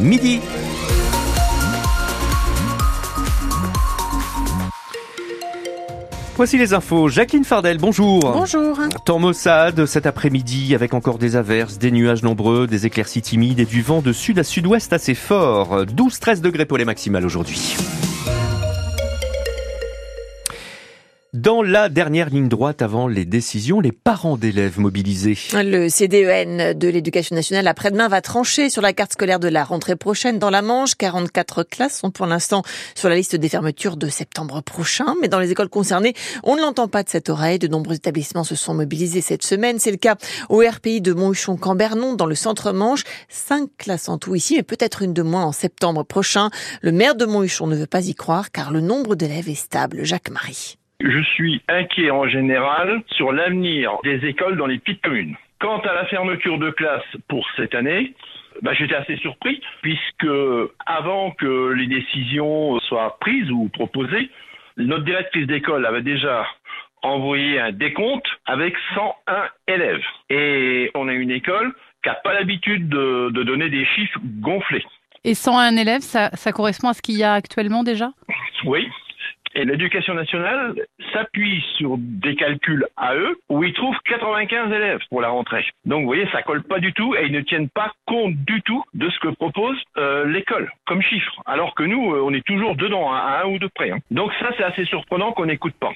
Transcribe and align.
midi. 0.00 0.40
Voici 6.36 6.58
les 6.58 6.72
infos. 6.72 7.08
Jacqueline 7.08 7.44
Fardel, 7.44 7.78
bonjour. 7.78 8.20
Bonjour. 8.20 8.78
Temps 9.04 9.18
maussade 9.18 9.86
cet 9.86 10.06
après-midi 10.06 10.74
avec 10.74 10.94
encore 10.94 11.18
des 11.18 11.36
averses, 11.36 11.78
des 11.78 11.90
nuages 11.90 12.22
nombreux, 12.22 12.66
des 12.66 12.86
éclaircies 12.86 13.22
timides 13.22 13.60
et 13.60 13.66
du 13.66 13.82
vent 13.82 14.00
de 14.00 14.12
sud 14.12 14.38
à 14.38 14.44
sud-ouest 14.44 14.92
assez 14.92 15.14
fort. 15.14 15.84
12-13 15.84 16.40
degrés 16.40 16.66
pour 16.66 16.78
les 16.78 16.84
maximales 16.84 17.26
aujourd'hui. 17.26 17.76
Dans 21.34 21.62
la 21.62 21.88
dernière 21.88 22.28
ligne 22.28 22.50
droite 22.50 22.82
avant 22.82 23.08
les 23.08 23.24
décisions, 23.24 23.80
les 23.80 23.90
parents 23.90 24.36
d'élèves 24.36 24.78
mobilisés. 24.78 25.38
Le 25.54 25.88
CDEN 25.88 26.74
de 26.74 26.88
l'éducation 26.88 27.34
nationale 27.34 27.66
après-demain 27.68 28.08
va 28.08 28.20
trancher 28.20 28.68
sur 28.68 28.82
la 28.82 28.92
carte 28.92 29.14
scolaire 29.14 29.40
de 29.40 29.48
la 29.48 29.64
rentrée 29.64 29.96
prochaine 29.96 30.38
dans 30.38 30.50
la 30.50 30.60
Manche. 30.60 30.94
44 30.94 31.62
classes 31.62 32.00
sont 32.00 32.10
pour 32.10 32.26
l'instant 32.26 32.62
sur 32.94 33.08
la 33.08 33.14
liste 33.14 33.34
des 33.34 33.48
fermetures 33.48 33.96
de 33.96 34.08
septembre 34.08 34.60
prochain. 34.60 35.14
Mais 35.22 35.28
dans 35.28 35.38
les 35.38 35.50
écoles 35.50 35.70
concernées, 35.70 36.12
on 36.44 36.54
ne 36.54 36.60
l'entend 36.60 36.86
pas 36.86 37.02
de 37.02 37.08
cette 37.08 37.30
oreille. 37.30 37.58
De 37.58 37.66
nombreux 37.66 37.94
établissements 37.94 38.44
se 38.44 38.54
sont 38.54 38.74
mobilisés 38.74 39.22
cette 39.22 39.42
semaine. 39.42 39.78
C'est 39.78 39.90
le 39.90 39.96
cas 39.96 40.16
au 40.50 40.58
RPI 40.58 41.00
de 41.00 41.14
Monthuchon-Cambernon 41.14 42.12
dans 42.12 42.26
le 42.26 42.34
centre 42.34 42.72
Manche. 42.72 43.04
Cinq 43.30 43.70
classes 43.78 44.10
en 44.10 44.18
tout 44.18 44.34
ici, 44.34 44.56
mais 44.56 44.64
peut-être 44.64 45.00
une 45.00 45.14
de 45.14 45.22
moins 45.22 45.46
en 45.46 45.52
septembre 45.52 46.02
prochain. 46.02 46.50
Le 46.82 46.92
maire 46.92 47.14
de 47.14 47.24
Monthuchon 47.24 47.68
ne 47.68 47.76
veut 47.76 47.86
pas 47.86 48.06
y 48.06 48.14
croire 48.14 48.50
car 48.50 48.70
le 48.70 48.82
nombre 48.82 49.14
d'élèves 49.14 49.48
est 49.48 49.54
stable. 49.54 50.04
Jacques 50.04 50.28
Marie. 50.28 50.76
Je 51.04 51.20
suis 51.34 51.60
inquiet 51.66 52.12
en 52.12 52.28
général 52.28 53.02
sur 53.16 53.32
l'avenir 53.32 53.98
des 54.04 54.24
écoles 54.24 54.56
dans 54.56 54.66
les 54.66 54.78
petites 54.78 55.02
communes. 55.02 55.34
Quant 55.58 55.80
à 55.80 55.94
la 55.94 56.06
fermeture 56.06 56.58
de 56.58 56.70
classes 56.70 57.16
pour 57.28 57.44
cette 57.56 57.74
année, 57.74 58.14
bah, 58.62 58.72
j'étais 58.74 58.94
assez 58.94 59.16
surpris 59.16 59.60
puisque 59.82 60.28
avant 60.86 61.32
que 61.32 61.72
les 61.72 61.88
décisions 61.88 62.78
soient 62.80 63.16
prises 63.20 63.50
ou 63.50 63.68
proposées, 63.70 64.30
notre 64.76 65.04
directrice 65.04 65.48
d'école 65.48 65.86
avait 65.86 66.02
déjà 66.02 66.46
envoyé 67.02 67.58
un 67.58 67.72
décompte 67.72 68.26
avec 68.46 68.74
101 68.94 69.48
élèves. 69.66 70.04
Et 70.30 70.92
on 70.94 71.08
a 71.08 71.12
une 71.14 71.32
école 71.32 71.72
qui 72.04 72.10
n'a 72.10 72.14
pas 72.14 72.32
l'habitude 72.32 72.88
de, 72.88 73.30
de, 73.30 73.42
donner 73.42 73.70
des 73.70 73.84
chiffres 73.86 74.20
gonflés. 74.40 74.84
Et 75.24 75.34
101 75.34 75.76
élèves, 75.76 76.02
ça, 76.02 76.30
ça 76.34 76.52
correspond 76.52 76.88
à 76.88 76.94
ce 76.94 77.02
qu'il 77.02 77.16
y 77.16 77.24
a 77.24 77.32
actuellement 77.32 77.82
déjà? 77.82 78.12
Oui, 78.64 78.88
et 79.54 79.64
l'éducation 79.64 80.14
nationale 80.14 80.74
s'appuie 81.12 81.62
sur 81.76 81.96
des 81.98 82.34
calculs 82.34 82.86
à 82.96 83.14
eux 83.14 83.36
où 83.48 83.62
ils 83.64 83.72
trouvent 83.72 83.98
95 84.04 84.72
élèves 84.72 85.00
pour 85.10 85.20
la 85.20 85.28
rentrée. 85.28 85.64
Donc 85.84 86.00
vous 86.00 86.06
voyez, 86.06 86.26
ça 86.32 86.42
colle 86.42 86.62
pas 86.62 86.78
du 86.78 86.92
tout 86.92 87.14
et 87.14 87.26
ils 87.26 87.32
ne 87.32 87.40
tiennent 87.40 87.68
pas 87.68 87.92
compte 88.06 88.34
du 88.34 88.62
tout 88.62 88.82
de 88.94 89.08
ce 89.10 89.18
que 89.20 89.28
propose 89.28 89.78
euh, 89.96 90.26
l'école 90.26 90.70
comme 90.86 91.02
chiffre. 91.02 91.42
Alors 91.46 91.74
que 91.74 91.82
nous, 91.82 92.14
euh, 92.14 92.22
on 92.22 92.32
est 92.32 92.46
toujours 92.46 92.76
dedans, 92.76 93.12
à 93.12 93.42
un 93.44 93.48
ou 93.48 93.58
deux 93.58 93.68
près. 93.68 93.90
Hein. 93.90 93.98
Donc 94.10 94.32
ça, 94.40 94.50
c'est 94.56 94.64
assez 94.64 94.84
surprenant 94.86 95.32
qu'on 95.32 95.46
n'écoute 95.46 95.74
pas. 95.78 95.92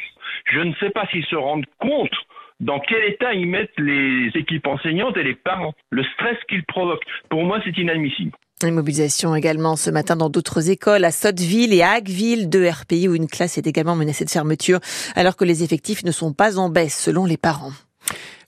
Je 0.46 0.60
ne 0.60 0.74
sais 0.74 0.90
pas 0.90 1.06
s'ils 1.08 1.24
se 1.26 1.36
rendent 1.36 1.66
compte 1.78 2.14
dans 2.60 2.80
quel 2.80 3.04
état 3.04 3.34
ils 3.34 3.46
mettent 3.46 3.78
les 3.78 4.28
équipes 4.34 4.66
enseignantes 4.66 5.16
et 5.16 5.22
les 5.22 5.34
parents, 5.34 5.74
le 5.90 6.02
stress 6.04 6.38
qu'ils 6.48 6.64
provoquent. 6.64 7.04
Pour 7.28 7.44
moi, 7.44 7.60
c'est 7.64 7.76
inadmissible. 7.76 8.32
Une 8.62 8.74
mobilisation 8.74 9.36
également 9.36 9.76
ce 9.76 9.90
matin 9.90 10.16
dans 10.16 10.30
d'autres 10.30 10.70
écoles, 10.70 11.04
à 11.04 11.10
Sotteville 11.10 11.74
et 11.74 11.82
à 11.82 11.90
Hagueville, 11.90 12.48
deux 12.48 12.66
RPI 12.66 13.06
où 13.06 13.14
une 13.14 13.26
classe 13.26 13.58
est 13.58 13.66
également 13.66 13.96
menacée 13.96 14.24
de 14.24 14.30
fermeture, 14.30 14.80
alors 15.14 15.36
que 15.36 15.44
les 15.44 15.62
effectifs 15.62 16.04
ne 16.04 16.10
sont 16.10 16.32
pas 16.32 16.56
en 16.56 16.70
baisse 16.70 16.98
selon 16.98 17.26
les 17.26 17.36
parents. 17.36 17.72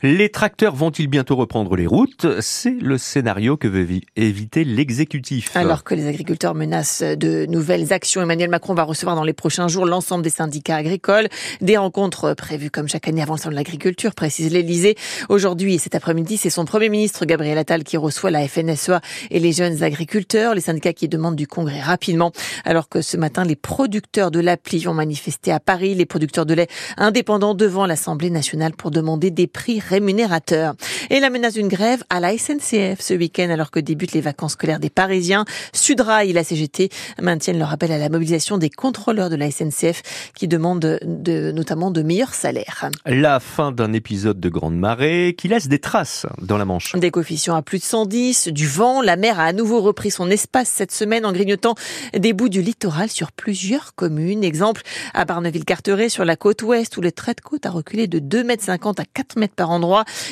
Les 0.04 0.28
tracteurs 0.28 0.77
vont-ils 0.77 1.08
bientôt 1.08 1.34
reprendre 1.34 1.74
les 1.74 1.88
routes? 1.88 2.24
C'est 2.41 2.70
le 2.80 2.98
scénario 2.98 3.56
que 3.56 3.66
veut 3.66 3.84
éviter 4.14 4.62
l'exécutif. 4.62 5.56
Alors 5.56 5.82
que 5.82 5.92
les 5.92 6.06
agriculteurs 6.06 6.54
menacent 6.54 7.02
de 7.02 7.46
nouvelles 7.46 7.92
actions, 7.92 8.22
Emmanuel 8.22 8.48
Macron 8.48 8.74
va 8.74 8.84
recevoir 8.84 9.16
dans 9.16 9.24
les 9.24 9.32
prochains 9.32 9.66
jours 9.66 9.86
l'ensemble 9.86 10.22
des 10.22 10.30
syndicats 10.30 10.76
agricoles. 10.76 11.26
Des 11.60 11.76
rencontres 11.76 12.34
prévues 12.34 12.70
comme 12.70 12.86
chaque 12.86 13.08
année 13.08 13.22
avant 13.22 13.34
le 13.44 13.50
de 13.50 13.56
l'agriculture, 13.56 14.14
précise 14.14 14.53
l'Elysée. 14.53 14.94
Aujourd'hui 15.28 15.75
et 15.75 15.78
cet 15.78 15.97
après-midi, 15.97 16.37
c'est 16.37 16.48
son 16.48 16.64
premier 16.64 16.91
ministre 16.91 17.25
Gabriel 17.25 17.58
Attal 17.58 17.82
qui 17.82 17.97
reçoit 17.97 18.31
la 18.31 18.47
FNSEA 18.47 19.00
et 19.32 19.41
les 19.41 19.50
jeunes 19.50 19.82
agriculteurs, 19.82 20.54
les 20.54 20.60
syndicats 20.60 20.92
qui 20.92 21.08
demandent 21.08 21.34
du 21.34 21.48
congrès 21.48 21.81
rapidement. 21.81 22.31
Alors 22.64 22.88
que 22.88 23.03
ce 23.03 23.16
matin, 23.16 23.42
les 23.42 23.56
producteurs 23.56 24.31
de 24.31 24.38
l'appli 24.38 24.87
ont 24.87 24.94
manifesté 24.94 25.50
à 25.50 25.58
Paris, 25.58 25.97
les 25.97 26.06
producteurs 26.06 26.47
de 26.47 26.54
lait 26.54 26.69
indépendants 26.98 27.54
devant 27.54 27.84
l'Assemblée 27.84 28.31
nationale 28.31 28.75
pour 28.75 28.92
demander 28.92 29.32
des 29.32 29.48
prix 29.48 29.81
rémunérateur. 29.88 30.75
Et 31.10 31.21
la 31.21 31.31
menace 31.31 31.54
d'une 31.54 31.69
grève 31.69 32.04
à 32.10 32.21
la 32.21 32.37
SNCF 32.37 33.00
ce 33.00 33.15
week-end 33.15 33.50
alors 33.50 33.71
que 33.71 33.81
débutent 33.81 34.12
les 34.12 34.21
vacances 34.21 34.53
scolaires 34.53 34.81
des 34.81 34.91
Parisiens. 34.91 35.44
Sudrail 35.72 36.31
et 36.31 36.32
la 36.32 36.44
CGT 36.44 36.91
maintiennent 37.21 37.59
leur 37.59 37.72
appel 37.72 37.91
à 37.93 37.99
la 37.99 38.09
mobilisation 38.09 38.59
des 38.59 38.71
contrôleurs 38.71 39.31
de 39.31 39.37
la 39.37 39.50
SNCF 39.50 40.31
qui 40.34 40.49
demandent 40.49 40.99
de, 41.03 41.53
notamment 41.53 41.91
de 41.91 42.03
meilleurs 42.03 42.34
salaires. 42.34 42.91
La 43.06 43.41
fin 43.41 43.72
d'un 43.72 43.93
épisode 43.93 44.41
de 44.41 44.49
grande 44.49 44.76
marée 44.76 45.34
qui 45.37 45.49
laisse 45.49 45.69
des 45.69 45.78
traces 45.78 46.26
dans 46.41 46.59
la 46.59 46.65
Manche. 46.65 46.94
Des 46.94 47.10
coefficients 47.10 47.56
à 47.56 47.62
plus 47.62 47.78
de 47.78 47.84
110, 47.84 48.49
du 48.49 48.66
vent, 48.66 49.00
la 49.03 49.16
mer 49.16 49.41
a 49.41 49.44
à 49.44 49.53
nouveau 49.53 49.81
repris 49.81 50.10
son 50.10 50.31
espace 50.31 50.69
cette 50.69 50.93
semaine 50.93 51.25
en 51.25 51.32
grignotant 51.32 51.75
des 52.15 52.32
bouts 52.32 52.49
du 52.49 52.62
littoral 52.62 53.09
sur 53.09 53.32
plusieurs 53.32 53.94
communes. 53.94 54.44
Exemple 54.44 54.82
à 55.15 55.25
Barneville-Carteret 55.25 56.09
sur 56.09 56.25
la 56.25 56.37
côte 56.37 56.62
ouest 56.62 56.97
où 56.97 57.00
le 57.00 57.12
trait 57.12 57.34
de 57.34 57.41
côte 57.41 57.66
a 57.66 57.70
reculé 57.70 58.06
de 58.06 58.19
2,50 58.19 58.44
mètres 58.44 58.70
à 58.70 59.05
4 59.05 59.38
mètres 59.38 59.55
par 59.55 59.70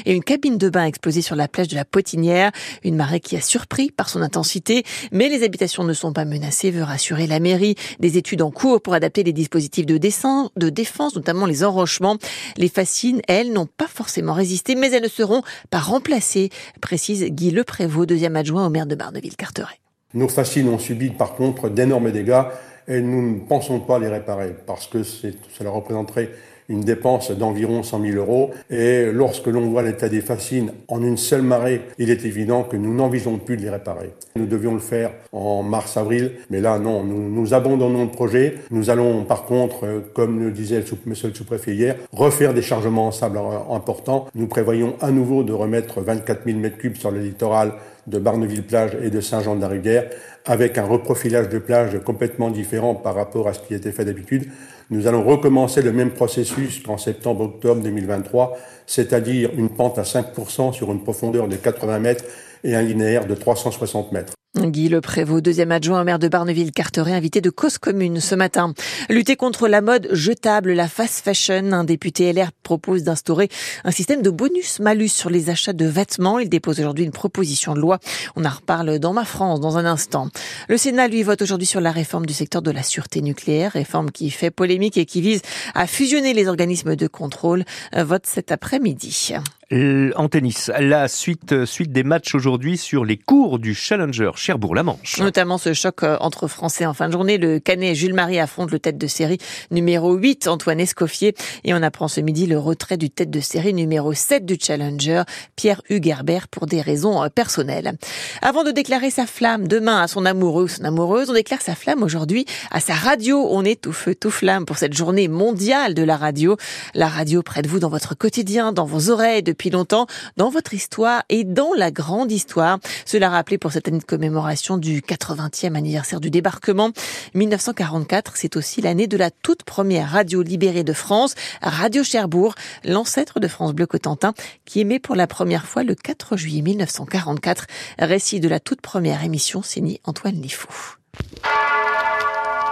et 0.05 0.13
une 0.13 0.23
cabine 0.23 0.59
de 0.59 0.69
bain 0.69 0.83
a 0.83 0.87
explosé 0.87 1.23
sur 1.23 1.37
la 1.37 1.49
plage 1.49 1.69
de 1.69 1.77
la 1.77 1.85
Potinière. 1.85 2.51
Une 2.85 2.97
marée 2.97 3.21
qui 3.21 3.37
a 3.37 3.41
surpris 3.41 3.91
par 3.91 4.09
son 4.09 4.23
intensité, 4.23 4.85
mais 5.13 5.29
les 5.29 5.43
habitations 5.45 5.85
ne 5.85 5.93
sont 5.93 6.13
pas 6.13 6.25
menacées, 6.25 6.71
veut 6.71 6.83
rassurer 6.83 7.27
la 7.27 7.41
mairie. 7.41 7.75
Des 8.01 8.19
études 8.19 8.43
en 8.43 8.51
cours 8.51 8.81
pour 8.81 8.95
adapter 8.95 9.23
les 9.23 9.33
dispositifs 9.33 9.87
de, 9.87 9.99
de 9.99 10.69
défense, 10.71 11.15
notamment 11.15 11.47
les 11.47 11.65
enrochements. 11.65 12.17
Les 12.57 12.69
fascines, 12.69 13.21
elles, 13.29 13.53
n'ont 13.53 13.67
pas 13.67 13.89
forcément 13.89 14.33
résisté, 14.33 14.75
mais 14.75 14.91
elles 14.91 15.03
ne 15.03 15.09
seront 15.09 15.43
pas 15.71 15.79
remplacées, 15.79 16.51
précise 16.81 17.25
Guy 17.25 17.51
Leprévost, 17.51 18.09
deuxième 18.09 18.37
adjoint 18.37 18.67
au 18.67 18.71
maire 18.71 18.87
de 18.87 18.95
Barneville-Carteret. 18.95 19.81
Nos 20.15 20.29
fascines 20.29 20.69
ont 20.69 20.79
subi 20.79 21.11
par 21.11 21.35
contre 21.35 21.69
d'énormes 21.69 22.11
dégâts 22.11 22.45
et 22.89 23.01
nous 23.01 23.35
ne 23.35 23.41
pensons 23.41 23.81
pas 23.81 23.99
les 23.99 24.09
réparer 24.09 24.55
parce 24.67 24.87
que 24.87 25.03
cela 25.03 25.71
représenterait 25.71 26.31
une 26.69 26.81
dépense 26.81 27.31
d'environ 27.31 27.83
100 27.83 28.03
000 28.03 28.17
euros. 28.17 28.51
Et 28.71 29.11
lorsque 29.13 29.47
l'on 29.47 29.69
voit 29.69 29.83
l'état 29.83 30.09
des 30.09 30.21
fascines 30.21 30.73
en 30.89 31.03
une 31.03 31.17
seule 31.17 31.43
marée, 31.43 31.83
il 31.99 32.11
est 32.11 32.25
évident 32.25 32.63
que 32.63 32.77
nous 32.77 32.95
n'envisageons 32.95 33.39
plus 33.39 33.57
de 33.57 33.63
les 33.63 33.71
réparer. 33.71 34.13
Nous 34.37 34.47
devions 34.47 34.75
le 34.75 34.81
faire 34.81 35.13
en 35.33 35.63
mars-avril, 35.63 36.33
mais 36.51 36.61
là, 36.61 36.79
non, 36.79 37.05
nous, 37.05 37.55
abandonnons 37.55 38.05
le 38.05 38.11
projet. 38.11 38.57
Nous 38.71 38.91
allons, 38.91 39.25
par 39.25 39.45
contre, 39.45 39.85
euh, 39.85 40.01
comme 40.15 40.41
le 40.41 40.51
disait 40.51 40.81
le 40.81 40.85
monsieur 41.07 41.29
le 41.29 41.35
sous-préfet 41.35 41.75
hier, 41.75 41.97
refaire 42.13 42.55
des 42.55 42.63
chargements 42.63 43.09
en 43.09 43.13
sable 43.13 43.39
importants. 43.71 44.27
Nous 44.35 44.47
prévoyons 44.47 44.95
à 45.01 45.11
nouveau 45.11 45.43
de 45.43 45.53
remettre 45.53 46.01
24 46.01 46.45
000 46.45 46.59
m3 46.59 46.97
sur 46.97 47.11
le 47.11 47.21
littoral 47.21 47.73
de 48.07 48.19
Barneville-Plage 48.19 48.97
et 49.03 49.11
de 49.11 49.21
Saint-Jean-de-la-Rivière, 49.21 50.09
avec 50.45 50.79
un 50.79 50.85
reprofilage 50.85 51.49
de 51.49 51.59
plage 51.59 51.99
complètement 52.05 52.51
différent 52.51 52.95
par 52.95 53.15
rapport 53.15 53.49
à 53.49 53.53
ce 53.53 53.61
qui 53.61 53.75
était 53.75 53.93
fait 53.93 54.05
d'habitude. 54.05 54.49
Nous 54.89 55.09
allons 55.09 55.25
recommencer 55.25 55.83
le 55.83 55.93
même 55.93 56.13
processus 56.13 56.79
qu'en 56.79 56.97
septembre-octobre 56.97 57.83
2023, 57.83 58.57
c'est-à-dire 58.87 59.51
une 59.57 59.69
pente 59.69 59.99
à 59.99 60.03
5% 60.03 60.73
sur 60.73 60.93
une 60.93 61.03
profondeur 61.03 61.49
de 61.49 61.57
80 61.57 61.99
mètres 61.99 62.25
et 62.63 62.77
un 62.77 62.83
linéaire 62.83 63.27
de 63.27 63.35
360 63.35 64.13
mètres. 64.13 64.36
Guy 64.69 64.89
Le 64.89 65.01
Prévost, 65.01 65.45
deuxième 65.45 65.73
adjoint 65.73 66.01
au 66.01 66.05
maire 66.05 66.19
de 66.19 66.29
Barneville-Carteret, 66.29 67.13
invité 67.13 67.41
de 67.41 67.51
cause 67.51 67.79
commune 67.79 68.21
ce 68.21 68.35
matin. 68.35 68.75
Lutter 69.09 69.37
contre 69.37 69.69
la 69.69 69.81
mode 69.81 70.09
jetable, 70.13 70.73
la 70.73 70.89
fast 70.89 71.25
fashion, 71.25 71.73
un 71.73 71.85
député 71.85 72.33
LR 72.33 72.53
propose 72.63 73.03
d'instaurer 73.03 73.49
un 73.85 73.91
système 73.91 74.23
de 74.23 74.31
bonus-malus 74.31 75.09
sur 75.09 75.31
les 75.31 75.51
achats 75.51 75.73
de 75.73 75.87
vêtements. 75.87 76.39
Il 76.39 76.49
dépose 76.49 76.81
aujourd'hui 76.81 77.05
une 77.05 77.13
proposition 77.13 77.75
de 77.75 77.81
loi. 77.81 77.99
On 78.37 78.45
en 78.45 78.51
reparle 78.51 78.99
dans 78.99 79.13
ma 79.13 79.25
France 79.25 79.61
dans 79.61 79.79
un 79.79 79.85
instant. 79.85 80.29
Le 80.69 80.77
Sénat, 80.77 81.09
lui, 81.09 81.23
vote 81.23 81.43
aujourd'hui 81.43 81.67
sur 81.67 81.81
la 81.81 81.91
réforme 81.91 82.27
du 82.27 82.35
secteur 82.35 82.63
de 82.63 82.71
la 82.71 82.83
sûreté 82.83 83.23
nucléaire, 83.23 83.73
réforme 83.73 84.11
qui 84.11 84.31
fait 84.31 84.51
polémique 84.51 84.97
et 84.97 85.07
qui 85.07 85.21
vise 85.21 85.43
à 85.75 85.87
fusionner 85.87 86.35
les 86.35 86.49
organismes 86.49 86.97
de 86.97 87.07
contrôle. 87.07 87.65
Vote 87.95 88.27
cet 88.27 88.53
après-midi. 88.53 89.35
En 89.73 90.29
tennis, 90.29 90.71
la 90.79 91.09
suite, 91.09 91.65
suite 91.65 91.91
des 91.91 92.05
matchs 92.05 92.37
aujourd'hui 92.37 92.77
sur 92.77 93.05
les 93.05 93.17
cours 93.17 93.59
du 93.59 93.75
Challenger 93.75 94.31
Cherbourg-la-Manche. 94.37 95.19
Notamment 95.19 95.59
ce 95.59 95.73
choc 95.73 96.05
euh, 96.05 96.17
entre 96.21 96.47
Français 96.47 96.87
en 96.87 96.95
fin 96.95 97.09
de 97.09 97.13
journée. 97.13 97.37
Le 97.37 97.59
Canet 97.59 97.97
Jules 97.97 98.15
Marie 98.15 98.39
affronte 98.39 98.71
le 98.71 98.79
tête 98.79 98.97
de 98.97 99.09
série 99.09 99.39
numéro 99.73 100.15
8, 100.15 100.47
Antoine 100.47 100.79
Escoffier. 100.79 101.35
Et 101.65 101.75
on 101.75 101.83
apprend 101.83 102.07
ce 102.07 102.21
midi 102.21 102.47
le 102.47 102.61
retrait 102.61 102.97
du 102.97 103.11
tête 103.11 103.29
de 103.29 103.41
série 103.41 103.75
numéro 103.75 104.13
7 104.13 104.47
du 104.47 104.57
Challenger, 104.57 105.25
Pierre 105.57 105.83
Hugerbert, 105.91 106.47
pour 106.47 106.67
des 106.67 106.81
raisons 106.81 107.21
euh, 107.25 107.29
personnelles. 107.29 107.95
Avant 108.43 108.63
de 108.63 108.71
déclarer 108.71 109.11
sa 109.11 109.27
flamme 109.27 109.67
demain 109.67 110.01
à 110.01 110.07
son 110.07 110.27
amoureux 110.27 110.65
ou 110.65 110.69
son 110.69 110.85
amoureuse, 110.85 111.29
on 111.29 111.35
déclare 111.35 111.61
sa 111.61 111.75
flamme 111.75 112.05
aujourd'hui 112.05 112.47
à 112.71 112.79
sa 112.79 112.95
radio. 112.95 113.45
On 113.51 113.65
est 113.65 113.81
tout 113.81 113.93
feu, 113.93 114.15
tout 114.15 114.31
flamme 114.31 114.65
pour 114.65 114.79
cette 114.79 114.95
journée 114.95 115.27
mondiale 115.27 115.95
de 115.95 116.05
la 116.05 116.17
radio. 116.17 116.57
La 116.95 117.09
radio 117.09 117.43
près 117.43 117.63
de 117.63 117.69
vous 117.69 117.81
dans 117.81 117.91
votre 117.91 118.17
quotidien, 118.17 118.71
dans 118.71 118.87
vos 118.87 119.11
oreilles, 119.11 119.43
depuis 119.57 119.71
longtemps 119.71 120.07
dans 120.37 120.51
votre 120.51 120.75
histoire 120.75 121.23
et 121.31 121.43
dans 121.43 121.73
la 121.75 121.91
grande 121.91 122.31
histoire. 122.31 122.79
Cela 123.07 123.31
rappelé 123.31 123.57
pour 123.57 123.73
cette 123.73 123.89
année 123.89 123.99
de 123.99 124.05
commémoration 124.05 124.77
du 124.77 125.01
80e 125.01 125.75
anniversaire 125.75 126.21
du 126.21 126.29
débarquement. 126.29 126.91
1944, 127.33 128.37
c'est 128.37 128.57
aussi 128.57 128.83
l'année 128.83 129.07
de 129.07 129.17
la 129.17 129.31
toute 129.31 129.63
première 129.63 130.11
radio 130.11 130.43
libérée 130.43 130.85
de 130.85 130.93
France, 130.93 131.35
Radio 131.63 132.05
Cherbourg, 132.05 132.55
l'ancêtre 132.85 133.41
de 133.41 133.49
France 133.49 133.73
Bleu 133.73 133.87
Cotentin, 133.87 134.35
qui 134.67 134.81
émet 134.81 134.99
pour 134.99 135.17
la 135.17 135.27
première 135.27 135.65
fois 135.65 135.85
le 135.85 135.95
4 135.95 136.37
juillet 136.37 136.61
1944. 136.61 137.67
Récit 137.99 138.41
de 138.41 138.49
la 138.49 138.61
toute 138.61 138.83
première 138.83 139.25
émission 139.25 139.63
signé 139.63 140.03
Antoine 140.05 140.35
Lifou. 140.35 140.69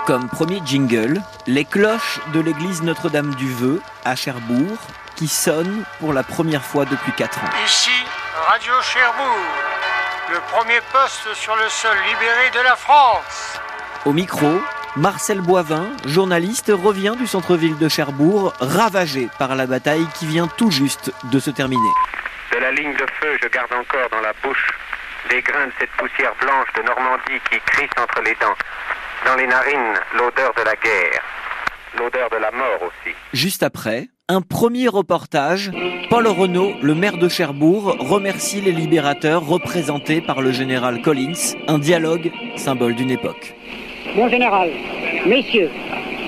Comme 0.06 0.28
premier 0.28 0.60
jingle, 0.66 1.22
les 1.46 1.64
cloches 1.64 2.20
de 2.34 2.40
l'église 2.40 2.82
Notre-Dame 2.82 3.34
du 3.36 3.50
Vœu 3.50 3.81
à 4.04 4.14
Cherbourg 4.14 4.76
qui 5.16 5.28
sonnent 5.28 5.84
pour 6.00 6.12
la 6.12 6.22
première 6.22 6.64
fois 6.64 6.84
depuis 6.84 7.12
4 7.12 7.38
ans. 7.38 7.50
Ici, 7.64 7.90
Radio 8.49 8.72
Cherbourg, 8.82 9.38
le 10.31 10.38
premier 10.52 10.81
poste 10.93 11.34
sur 11.34 11.56
le 11.56 11.69
sol 11.69 11.96
libéré 12.08 12.50
de 12.55 12.61
la 12.64 12.76
France. 12.76 13.61
Au 14.05 14.12
micro, 14.12 14.61
Marcel 14.96 15.40
Boivin, 15.40 15.88
journaliste, 16.06 16.70
revient 16.75 17.14
du 17.19 17.26
centre-ville 17.26 17.76
de 17.78 17.88
Cherbourg, 17.88 18.52
ravagé 18.61 19.28
par 19.38 19.56
la 19.56 19.66
bataille 19.66 20.06
qui 20.14 20.26
vient 20.26 20.46
tout 20.46 20.70
juste 20.70 21.12
de 21.25 21.38
se 21.40 21.50
terminer. 21.50 21.90
De 22.52 22.58
la 22.58 22.70
ligne 22.70 22.94
de 22.94 23.06
feu, 23.20 23.37
je 23.43 23.49
garde 23.49 23.72
encore 23.72 24.08
dans 24.10 24.20
la 24.20 24.32
bouche 24.43 24.72
les 25.31 25.43
grains 25.43 25.67
de 25.67 25.72
cette 25.78 25.90
poussière 25.93 26.34
blanche 26.40 26.69
de 26.76 26.82
Normandie 26.82 27.40
qui 27.50 27.58
crisse 27.67 27.90
entre 28.00 28.20
les 28.22 28.34
dents. 28.34 28.56
Dans 29.26 29.37
les 29.37 29.46
narines, 29.46 29.94
l'odeur 30.17 30.52
de 30.55 30.62
la 30.62 30.76
guerre, 30.76 31.22
l'odeur 31.99 32.31
de 32.31 32.37
la 32.37 32.50
mort 32.50 32.82
aussi. 32.82 33.14
Juste 33.32 33.62
après, 33.62 34.08
un 34.28 34.40
premier 34.40 34.88
reportage. 34.88 35.70
Paul 36.08 36.26
Renault, 36.26 36.72
le 36.80 36.94
maire 36.94 37.18
de 37.18 37.28
Cherbourg, 37.28 37.94
remercie 37.98 38.62
les 38.62 38.72
libérateurs 38.72 39.46
représentés 39.46 40.22
par 40.22 40.40
le 40.40 40.50
général 40.50 41.02
Collins. 41.02 41.54
Un 41.68 41.78
dialogue, 41.78 42.32
symbole 42.56 42.94
d'une 42.94 43.10
époque. 43.10 43.54
Mon 44.16 44.28
général, 44.28 44.70
messieurs, 45.26 45.68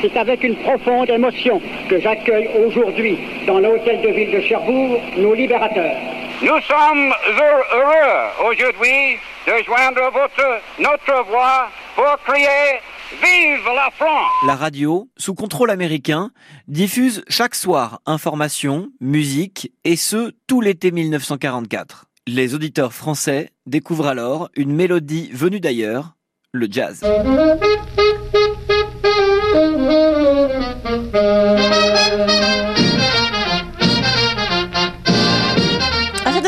c'est 0.02 0.14
avec 0.18 0.44
une 0.44 0.56
profonde 0.56 1.08
émotion 1.08 1.62
que 1.88 1.98
j'accueille 1.98 2.50
aujourd'hui 2.66 3.18
dans 3.46 3.60
l'hôtel 3.60 4.02
de 4.02 4.08
ville 4.08 4.30
de 4.30 4.40
Cherbourg 4.42 5.00
nos 5.16 5.32
libérateurs. 5.32 5.96
Nous 6.42 6.60
sommes 6.68 7.14
heureux 7.30 8.50
aujourd'hui 8.50 9.16
de 9.46 9.64
joindre 9.64 10.10
votre, 10.12 10.60
notre 10.78 11.24
voix 11.30 11.70
pour 11.94 12.18
crier 12.26 12.80
Vive 13.12 13.64
la 13.66 13.90
France 13.92 14.32
La 14.46 14.56
radio, 14.56 15.08
sous 15.16 15.34
contrôle 15.34 15.70
américain, 15.70 16.32
diffuse 16.66 17.22
chaque 17.28 17.54
soir 17.54 18.00
informations, 18.04 18.88
musique, 19.00 19.72
et 19.84 19.94
ce, 19.94 20.32
tout 20.48 20.60
l'été 20.60 20.90
1944. 20.90 22.06
Les 22.26 22.54
auditeurs 22.54 22.92
français 22.92 23.50
découvrent 23.66 24.08
alors 24.08 24.48
une 24.56 24.74
mélodie 24.74 25.30
venue 25.32 25.60
d'ailleurs, 25.60 26.16
le 26.50 26.66
jazz. 26.68 27.04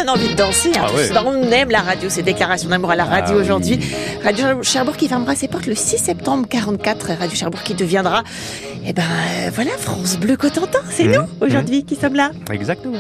Envie 0.08 0.28
de 0.28 0.34
danser. 0.34 0.70
Hein, 0.76 0.86
Ah 0.86 0.92
ouais. 0.94 1.08
On 1.26 1.50
aime 1.52 1.70
la 1.70 1.80
radio, 1.80 2.08
ces 2.08 2.22
déclarations 2.22 2.68
d'amour 2.68 2.90
à 2.90 2.96
la 2.96 3.04
radio 3.04 3.36
Ah 3.36 3.40
aujourd'hui. 3.40 3.78
Radio 4.24 4.62
Cherbourg 4.62 4.96
qui 4.96 5.08
fermera 5.08 5.34
ses 5.34 5.48
portes 5.48 5.66
le 5.66 5.74
6 5.74 5.98
septembre 5.98 6.46
44. 6.48 7.12
Radio 7.18 7.36
Cherbourg 7.36 7.62
qui 7.62 7.74
deviendra, 7.74 8.22
eh 8.86 8.92
ben 8.92 9.02
euh, 9.02 9.50
voilà, 9.54 9.72
France 9.78 10.16
Bleu 10.18 10.36
Cotentin. 10.36 10.80
C'est 10.90 11.04
Mmh, 11.04 11.12
nous 11.40 11.46
aujourd'hui 11.46 11.84
qui 11.84 11.96
sommes 11.96 12.14
là. 12.14 12.30
Exactement. 12.52 12.98